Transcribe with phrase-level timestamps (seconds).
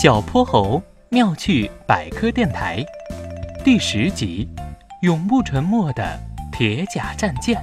[0.00, 2.86] 小泼猴妙趣百科电台
[3.64, 4.48] 第十集：
[5.02, 6.16] 永不沉没的
[6.52, 7.60] 铁甲战舰。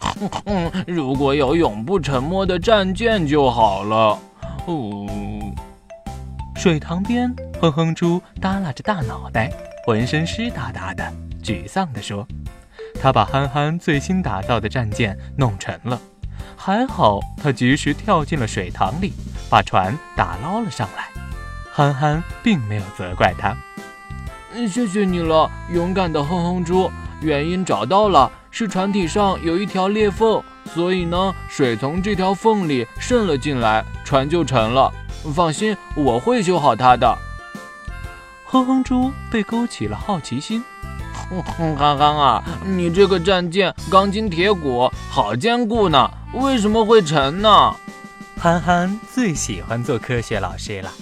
[0.00, 4.18] 哼， 如果有永不沉没的战舰就好了。
[4.66, 5.06] 哦，
[6.56, 9.52] 水塘边，哼哼猪耷拉着大脑袋，
[9.86, 12.26] 浑身湿哒哒的，沮丧地说
[13.00, 16.00] ：“他把憨憨最新打造的战舰弄沉了，
[16.56, 19.12] 还好他及时跳进了水塘里。”
[19.50, 21.13] 把船打捞了上来，
[21.76, 23.52] 憨憨并没有责怪他。
[24.54, 26.88] 嗯，谢谢你了，勇敢的哼哼猪。
[27.20, 30.40] 原因找到了，是船体上有一条裂缝，
[30.72, 34.92] 所以呢，水从这条缝里渗了进来，船就沉了。
[35.34, 37.18] 放心，我会修好它的。
[38.44, 40.62] 哼哼猪被勾起了好奇心。
[41.28, 47.74] 哼哼，憨憨啊，你这个战舰钢筋铁骨，好坚固呢，为什么会沉呢？
[48.38, 50.92] 憨憨最喜欢做科学老师了。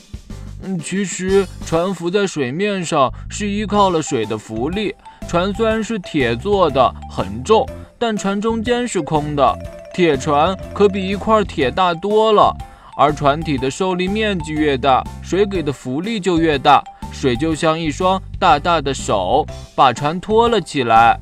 [0.62, 4.94] 嗯，其实船浮在水面上是依靠了水的浮力。
[5.28, 7.66] 船虽然是铁做的，很重，
[7.98, 9.58] 但船中间是空的。
[9.94, 12.54] 铁船可比一块铁大多了。
[12.94, 16.82] 而船体的受力面积越大，水给的浮力就越大。
[17.10, 21.18] 水就像一双大大的手，把船托了起来。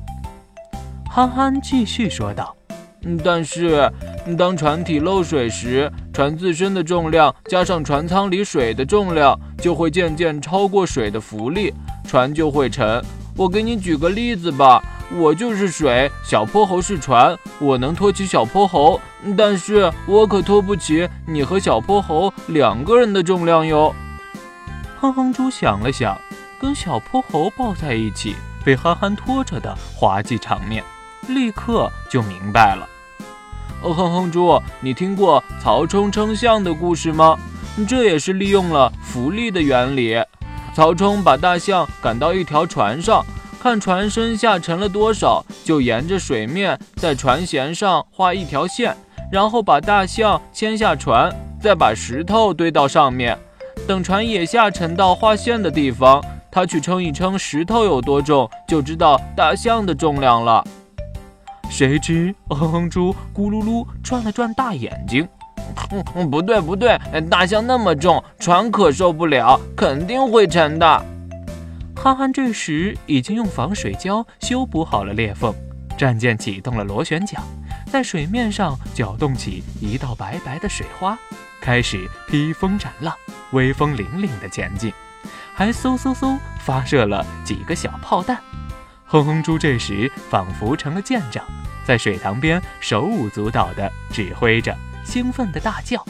[1.09, 2.55] 憨憨继续说道。
[3.03, 3.91] 嗯，但是
[4.37, 11.73] 当船体漏水时，船自身的重量加上船舱里水的重量，就会渐渐超过水的浮力，
[12.07, 13.03] 船就会沉。
[13.35, 14.83] 我给你举个例子吧，
[15.17, 18.99] 我就是水，小泼猴是船，我能托起小泼猴，
[19.35, 23.93] 但是我可托不起你和小泼猴两个人的重量哟。
[24.99, 26.15] 哼哼猪想了想，
[26.59, 30.83] 跟小泼猴抱在一起，被憨憨拖着的滑稽场面。
[31.27, 32.87] 立刻就明白了。
[33.83, 37.37] 哦哼哼猪，你听过曹冲称象的故事吗？
[37.87, 40.15] 这也是利用了浮力的原理。
[40.73, 43.25] 曹冲把大象赶到一条船上，
[43.59, 48.95] 看船身下沉了多少，就沿着水面在船舷上画一条线，
[49.31, 53.37] 然后把大象牵下船，再把石头堆到上面。
[53.87, 60.63] 等船也下沉到画线的地方，他去称一称石头有多重，就知道大象的重量了。
[61.71, 65.25] 谁知哼哼猪咕噜噜转了转大眼睛，
[65.73, 66.99] 哼， 不对不对，
[67.29, 71.05] 大象那么重，船可受不了，肯定会沉的。
[71.95, 75.55] 憨憨这时已经用防水胶修补好了裂缝，
[75.97, 77.41] 战舰启动了螺旋桨，
[77.89, 81.17] 在水面上搅动起一道白白的水花，
[81.61, 83.15] 开始披风斩浪，
[83.53, 84.91] 威风凛凛地前进，
[85.55, 88.37] 还嗖嗖嗖发射了几个小炮弹。
[89.11, 91.43] 哼哼猪这时仿佛成了舰长。
[91.83, 94.73] 在水塘边手舞足蹈地指挥着，
[95.03, 96.05] 兴奋地大叫：“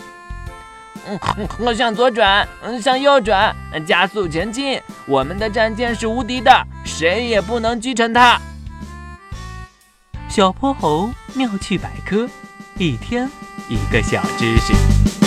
[1.07, 1.19] 嗯，
[1.57, 3.55] 我向左转，嗯，向右转，
[3.87, 4.79] 加速前进！
[5.07, 6.51] 我们的战舰是无敌的，
[6.85, 8.39] 谁也不能击沉它。”
[10.29, 12.29] 小泼猴妙趣百科，
[12.77, 13.27] 一天
[13.67, 15.20] 一个小知识。